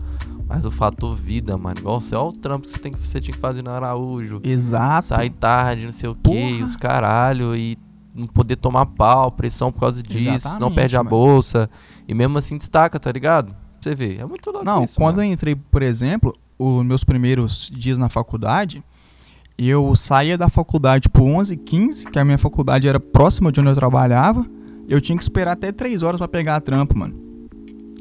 [0.49, 3.21] Mas o fator vida, mano, igual você, olha o trampo que você, tem que, você
[3.21, 4.41] tinha que fazer no Araújo.
[4.43, 5.07] Exato.
[5.07, 7.79] Sair tarde, não sei o que, os caralho, e
[8.13, 11.11] não poder tomar pau, pressão por causa disso, Exatamente, não perde a mano.
[11.11, 11.71] bolsa.
[12.09, 13.55] E mesmo assim destaca, tá ligado?
[13.81, 15.29] Você vê, é muito louco Não, isso, quando mano.
[15.29, 18.83] eu entrei, por exemplo, os meus primeiros dias na faculdade,
[19.59, 23.71] eu saía da faculdade tipo 11 15 que a minha faculdade era próxima de onde
[23.71, 24.45] eu trabalhava.
[24.89, 27.15] Eu tinha que esperar até 3 horas para pegar a trampo, mano.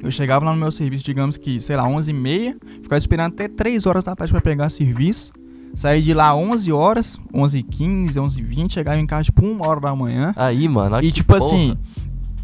[0.03, 3.85] Eu chegava lá no meu serviço, digamos que, sei lá, 11h30, ficava esperando até 3
[3.87, 5.33] horas da tarde para pegar serviço.
[5.73, 10.33] Saí de lá 11 horas, 11h15, 11h20, chegava em casa tipo 1 hora da manhã.
[10.37, 11.45] Aí, mano, E tipo porra.
[11.45, 11.75] assim,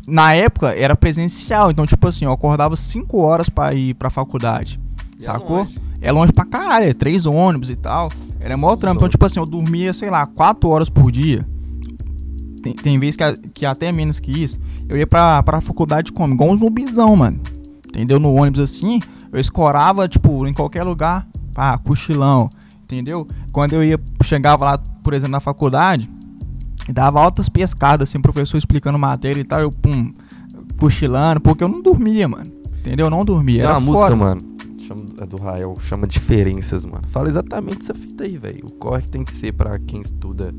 [0.08, 4.80] na época era presencial, então tipo assim, eu acordava 5 horas para ir pra faculdade.
[5.20, 5.58] E é sacou?
[5.60, 5.80] É longe.
[6.02, 8.12] é longe pra caralho, é 3 ônibus e tal.
[8.42, 8.98] Era maior trampo.
[8.98, 11.48] Então, tipo assim, eu dormia, sei lá, 4 horas por dia.
[12.64, 14.60] Tem, tem vezes que, que até menos que isso.
[14.90, 16.34] Eu ia pra, pra faculdade como?
[16.34, 17.40] Igual um zumbizão, mano.
[17.88, 18.20] entendeu?
[18.20, 19.00] No ônibus assim,
[19.32, 22.50] eu escorava, tipo, em qualquer lugar, pá, cochilão,
[22.84, 23.28] entendeu?
[23.52, 26.10] Quando eu ia, chegava lá, por exemplo, na faculdade,
[26.92, 30.14] dava altas pescadas, assim, professor explicando matéria e tal, eu, pum,
[30.78, 33.08] cochilando, porque eu não dormia, mano, entendeu?
[33.08, 33.62] Eu não dormia.
[33.62, 34.16] Tem Era uma foda.
[34.16, 34.42] música, mano.
[34.92, 37.08] Chama, é do Rael, chama Diferenças, mano.
[37.08, 38.66] Fala exatamente essa fita aí, velho.
[38.66, 40.54] O corre tem que ser pra quem estuda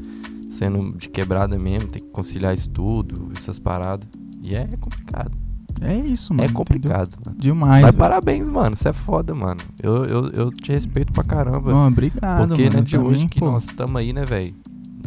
[0.51, 4.09] sendo de quebrada mesmo, tem que conciliar estudo, essas paradas.
[4.43, 5.33] E é complicado.
[5.81, 6.43] É isso, mano.
[6.43, 6.65] é entendeu?
[6.65, 7.39] complicado, mano.
[7.39, 7.83] Demais.
[7.83, 7.99] Mas velho.
[7.99, 8.77] parabéns, mano.
[8.77, 9.61] Você é foda, mano.
[9.83, 11.73] Eu, eu, eu te respeito pra caramba.
[11.73, 12.77] Não, obrigado, porque mano.
[12.77, 13.51] né, de hoje que pô.
[13.51, 14.55] nós estamos aí, né, velho?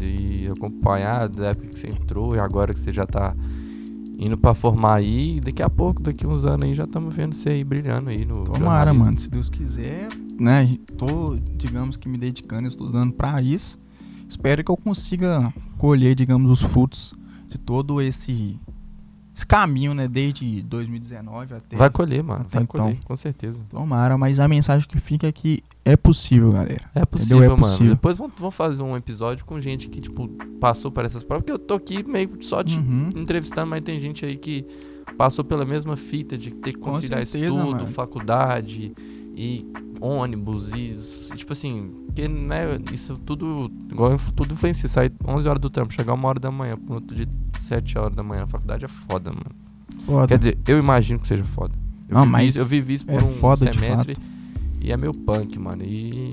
[0.02, 3.34] E acompanhar da época que você entrou e agora que você já tá
[4.18, 5.40] indo pra formar aí.
[5.40, 8.44] Daqui a pouco, daqui uns anos aí, já estamos vendo você aí brilhando aí no.
[8.44, 9.06] Tomara, jornalismo.
[9.06, 9.20] mano.
[9.20, 10.08] Se Deus quiser,
[10.40, 10.68] né?
[10.98, 13.80] Tô, digamos que me dedicando, estudando pra isso.
[14.28, 17.14] Espero que eu consiga colher, digamos, os frutos
[17.48, 18.60] de todo esse,
[19.36, 20.08] esse caminho, né?
[20.08, 21.76] Desde 2019 até.
[21.76, 22.42] Vai colher, mano.
[22.42, 22.86] Até Vai então.
[22.86, 23.60] colher, com certeza.
[23.70, 26.90] Tomara, mas a mensagem que fica é que é possível, galera.
[26.96, 27.60] É possível, É mano.
[27.60, 27.94] possível.
[27.96, 31.44] Depois vamos, vamos fazer um episódio com gente que, tipo, passou por essas provas.
[31.44, 33.10] Porque eu tô aqui meio só de Uhum.
[33.16, 34.66] entrevistando, mas tem gente aí que
[35.18, 37.88] passou pela mesma fita de ter que Com conciliar certeza, estudo, mano.
[37.88, 38.94] faculdade
[39.36, 39.66] e
[40.02, 40.96] ônibus e
[41.36, 46.14] tipo assim, que né, isso tudo igual tudo influencia, sair 11 horas do trampo, chegar
[46.14, 49.32] uma hora da manhã, pro outro dia 7 horas da manhã, a faculdade é foda,
[49.32, 49.46] mano.
[50.06, 50.28] Foda.
[50.28, 51.74] Quer dizer, eu imagino que seja foda.
[52.08, 54.18] Eu Não, mas isso- eu vivi isso por é um foda de semestre
[54.82, 55.84] e é meio punk, mano.
[55.84, 56.30] E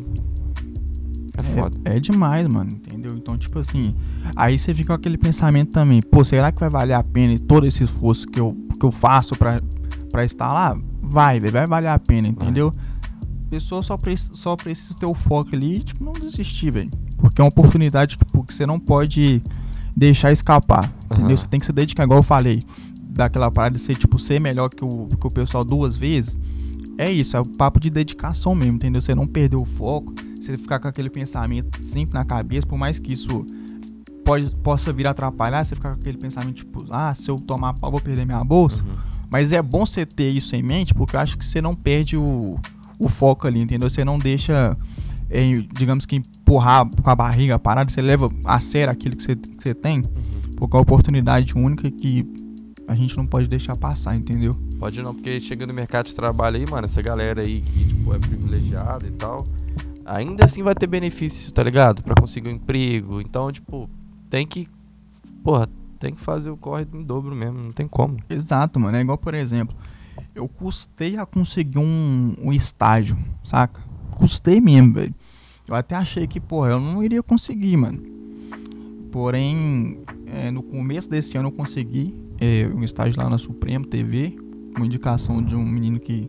[1.36, 1.78] é foda.
[1.84, 3.12] É, é demais, mano, entendeu?
[3.16, 3.94] Então, tipo assim,
[4.36, 7.66] aí você fica com aquele pensamento também, pô, será que vai valer a pena todo
[7.66, 9.60] esse esforço que eu, que eu faço pra,
[10.10, 10.78] pra estar lá?
[11.00, 12.72] Vai, vai valer a pena, entendeu?
[12.91, 12.91] A
[13.52, 16.90] pessoa só, preci- só precisa ter o foco ali e, tipo, não desistir, velho.
[17.18, 19.42] Porque é uma oportunidade tipo, que você não pode
[19.94, 21.26] deixar escapar, entendeu?
[21.26, 21.36] Aham.
[21.36, 22.64] Você tem que se dedicar, igual eu falei,
[23.10, 26.38] daquela parada de ser, tipo, ser melhor que o, que o pessoal duas vezes.
[26.96, 29.02] É isso, é o papo de dedicação mesmo, entendeu?
[29.02, 32.98] Você não perder o foco, você ficar com aquele pensamento sempre na cabeça, por mais
[32.98, 33.44] que isso
[34.24, 37.90] pode, possa vir atrapalhar, você ficar com aquele pensamento tipo, ah, se eu tomar pau,
[37.90, 38.82] vou perder minha bolsa.
[38.82, 38.92] Uhum.
[39.30, 42.16] Mas é bom você ter isso em mente, porque eu acho que você não perde
[42.16, 42.58] o,
[43.04, 43.88] o foco ali, entendeu?
[43.90, 44.76] Você não deixa,
[45.30, 49.36] eh, digamos que, empurrar com a barriga parada, você leva a sério aquilo que você,
[49.36, 50.50] que você tem, Uhum.
[50.56, 52.26] porque é uma oportunidade única que
[52.88, 54.54] a gente não pode deixar passar, entendeu?
[54.78, 58.14] Pode não, porque chega no mercado de trabalho aí, mano, essa galera aí que, tipo,
[58.14, 59.46] é privilegiada e tal,
[60.04, 62.02] ainda assim vai ter benefício, tá ligado?
[62.02, 63.20] Pra conseguir um emprego.
[63.20, 63.88] Então, tipo,
[64.28, 64.66] tem que.
[65.44, 68.16] Porra, tem que fazer o corre em dobro mesmo, não tem como.
[68.28, 68.96] Exato, mano.
[68.96, 69.74] É igual, por exemplo,
[70.34, 73.80] eu custei a conseguir um, um estágio, saca?
[74.12, 75.14] Custei mesmo, velho.
[75.68, 78.02] Eu até achei que, porra, eu não iria conseguir, mano.
[79.10, 84.34] Porém, é, no começo desse ano eu consegui é, um estágio lá na Supremo TV,
[84.74, 86.28] uma indicação de um menino que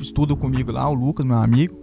[0.00, 1.76] estuda comigo lá, o Lucas, meu amigo.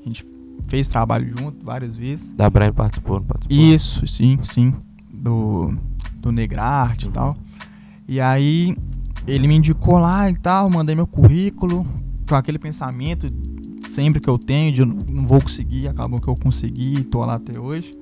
[0.00, 0.24] A gente
[0.66, 2.32] fez trabalho junto várias vezes.
[2.34, 3.56] Da Brian participou, não participou?
[3.56, 4.72] Isso, sim, sim.
[5.12, 5.74] Do,
[6.14, 7.36] do Negrarte e tal.
[8.08, 8.76] E aí
[9.30, 11.86] ele me indicou lá e tal, mandei meu currículo
[12.28, 13.32] com aquele pensamento
[13.90, 17.58] sempre que eu tenho de não vou conseguir, acabou que eu consegui, tô lá até
[17.58, 17.92] hoje.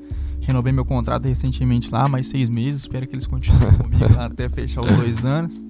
[0.41, 4.49] Renovei meu contrato recentemente lá, mais seis meses, espero que eles continuem comigo lá até
[4.49, 5.63] fechar os dois anos.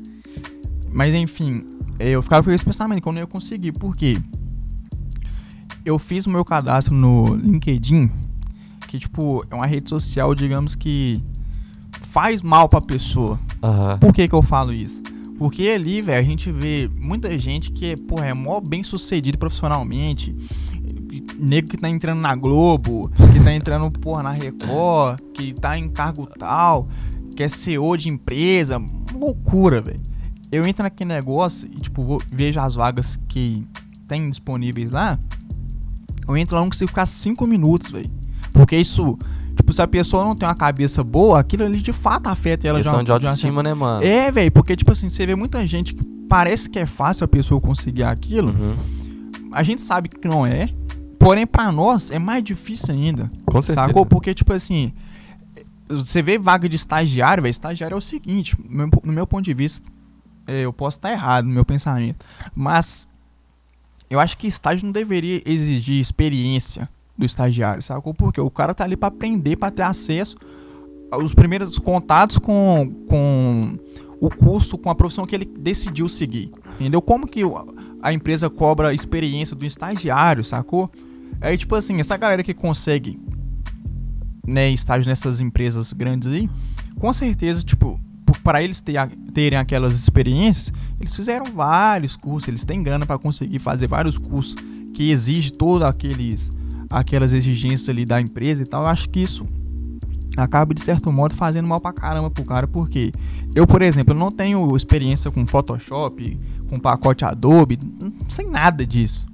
[0.93, 1.65] Mas enfim,
[1.99, 4.21] eu ficava com esse pensamento que eu não ia conseguir, por quê?
[5.85, 8.11] Eu fiz o meu cadastro no LinkedIn,
[8.87, 11.23] que tipo, é uma rede social, digamos que
[12.01, 13.39] faz mal pra pessoa.
[13.63, 13.99] Aham.
[13.99, 15.03] Por que que eu falo isso?
[15.39, 20.35] Porque ali, velho, a gente vê muita gente que, porra, é mó bem sucedido profissionalmente.
[21.39, 25.89] Nego que tá entrando na Globo, que tá entrando, porra, na Record, que tá em
[25.89, 26.89] cargo tal,
[27.37, 28.83] que é CEO de empresa.
[29.15, 30.01] Loucura, velho.
[30.51, 33.65] Eu entro naquele negócio e, tipo, vou- vejo as vagas que
[34.09, 35.19] tem disponíveis lá.
[36.27, 38.11] Eu entro lá, não consigo ficar 5 minutos, velho.
[38.53, 39.17] Porque isso,
[39.59, 42.79] tipo, se a pessoa não tem uma cabeça boa, aquilo ali de fato afeta ela
[42.79, 44.03] Questão de uma- uma autoestima, né, mano?
[44.05, 47.29] é, velho, porque, tipo assim, você vê muita gente que parece que é fácil a
[47.29, 48.51] pessoa conseguir aquilo.
[48.53, 48.77] Uhum.
[49.53, 50.69] A gente sabe que não é.
[51.19, 53.27] Porém, pra nós é mais difícil ainda.
[53.45, 53.87] Com certeza.
[53.89, 54.07] Sacou?
[54.07, 54.93] Porque, tipo assim,
[55.89, 57.51] você vê vaga de estagiário, velho.
[57.51, 59.89] Estagiário é o seguinte, no meu, no meu ponto de vista,
[60.47, 62.25] é, eu posso estar errado no meu pensamento.
[62.55, 63.09] Mas
[64.09, 68.15] eu acho que estágio não deveria exigir experiência do estagiário, sacou?
[68.15, 70.37] Porque o cara tá ali pra aprender, pra ter acesso
[71.11, 73.73] aos primeiros contatos com, com
[74.21, 76.51] o curso, com a profissão que ele decidiu seguir.
[76.79, 77.03] Entendeu?
[77.03, 77.41] Como que
[78.01, 80.91] a empresa cobra experiência do estagiário, sacou?
[81.41, 83.19] Aí, tipo assim, essa galera que consegue
[84.47, 86.49] né, estágio nessas empresas grandes aí,
[86.99, 88.01] com certeza, tipo,
[88.43, 88.95] para eles ter,
[89.35, 94.55] terem aquelas experiências, eles fizeram vários cursos, eles têm grana para conseguir fazer vários cursos
[94.95, 96.51] que exige todas aqueles
[96.91, 98.83] aquelas exigências ali da empresa e tal.
[98.85, 99.47] Eu acho que isso
[100.37, 103.13] acaba de certo modo fazendo mal pra caramba pro cara, porque
[103.55, 107.79] eu, por exemplo, não tenho experiência com Photoshop, com pacote Adobe,
[108.29, 109.27] sem nada disso.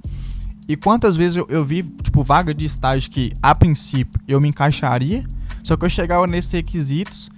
[0.67, 4.49] E quantas vezes eu, eu vi, tipo, vaga de estágio que, a princípio, eu me
[4.49, 5.23] encaixaria,
[5.63, 7.29] só que eu chegava nesses requisitos,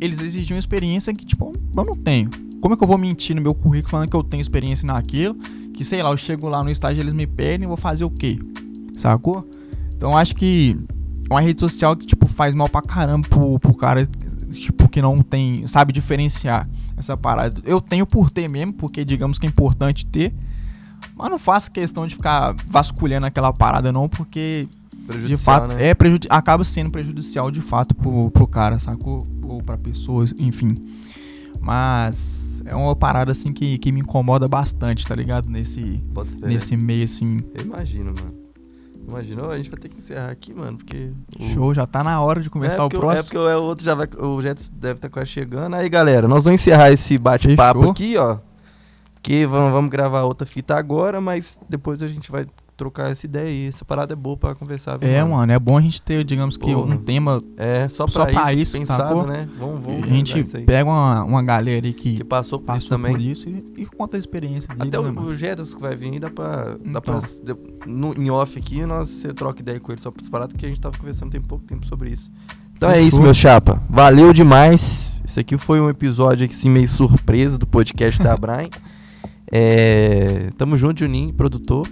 [0.00, 2.30] eles exigiam experiência que, tipo, eu não tenho.
[2.60, 5.34] Como é que eu vou mentir no meu currículo falando que eu tenho experiência naquilo?
[5.74, 8.38] Que, sei lá, eu chego lá no estágio, eles me pedem, vou fazer o quê?
[8.94, 9.46] Sacou?
[10.00, 10.78] Então, acho que
[11.30, 14.08] uma rede social que, tipo, faz mal pra caramba pro, pro cara,
[14.50, 17.60] tipo, que não tem, sabe diferenciar essa parada.
[17.66, 20.32] Eu tenho por ter mesmo, porque digamos que é importante ter,
[21.14, 24.66] mas não faço questão de ficar vasculhando aquela parada não, porque
[25.26, 25.88] de fato né?
[25.88, 29.26] é prejudi acaba sendo prejudicial de fato pro, pro cara, sacou?
[29.42, 30.74] Ou pra pessoas, enfim.
[31.60, 35.50] Mas é uma parada assim que, que me incomoda bastante, tá ligado?
[35.50, 36.02] Nesse,
[36.40, 37.36] nesse meio assim.
[37.54, 38.39] Eu imagino, mano.
[39.10, 39.50] Imaginou?
[39.50, 41.12] A gente vai ter que encerrar aqui, mano, porque.
[41.38, 41.44] O...
[41.48, 43.18] Show, já tá na hora de começar é o próximo.
[43.18, 44.06] É porque o outro já vai.
[44.18, 45.74] O Jets deve estar tá quase chegando.
[45.74, 48.38] Aí, galera, nós vamos encerrar esse bate-papo aqui, ó.
[49.22, 52.46] Que vamos, vamos gravar outra fita agora, mas depois a gente vai
[52.80, 53.66] trocar essa ideia aí.
[53.66, 54.96] Essa parada é boa pra conversar.
[54.96, 55.36] Viu, é, mano?
[55.36, 57.42] mano, é bom a gente ter, digamos que, um tema.
[57.58, 59.26] É, só pra, só pra isso, isso, pensado, sacou?
[59.26, 59.46] né?
[59.58, 60.04] Vamos, vamos.
[60.04, 63.12] A gente pega uma, uma galera aí que, que passou por passou isso também.
[63.12, 66.18] Por isso e, e conta a experiência Até né, o, o Gedas que vai vir
[66.18, 66.76] dá pra.
[66.80, 66.92] Então.
[66.92, 67.20] Dá pra
[67.86, 70.64] no, em off aqui, nós você troca ideia com ele só pra essa parada, que
[70.64, 72.30] a gente tava conversando tem pouco tempo sobre isso.
[72.74, 73.82] Então é isso, meu chapa.
[73.90, 75.20] Valeu demais.
[75.22, 78.70] Esse aqui foi um episódio assim, meio surpresa do podcast da Brian.
[79.52, 81.84] É, tamo junto, Juninho, produtor.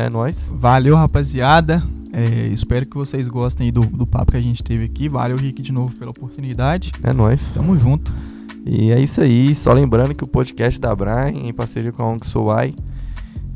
[0.00, 0.50] É nóis.
[0.56, 1.82] Valeu, rapaziada.
[2.10, 5.10] É, espero que vocês gostem do, do papo que a gente teve aqui.
[5.10, 6.90] Valeu, Rick, de novo pela oportunidade.
[7.02, 7.52] É nóis.
[7.54, 8.14] Tamo junto.
[8.64, 9.54] E é isso aí.
[9.54, 12.74] Só lembrando que o podcast da Brian, em parceria com a ONG Soai,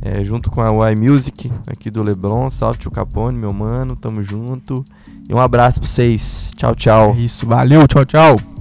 [0.02, 2.50] é, junto com a Y Music, aqui do Leblon.
[2.50, 3.96] Salve, tio Capone, meu mano.
[3.96, 4.84] Tamo junto.
[5.26, 6.52] E um abraço pra vocês.
[6.54, 7.14] Tchau, tchau.
[7.16, 8.53] É isso, valeu, tchau, tchau.